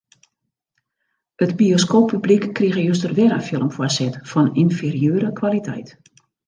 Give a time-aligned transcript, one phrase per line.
[1.47, 5.99] It bioskooppublyk krige juster wer in film foarset fan ynferieure kwaliteit.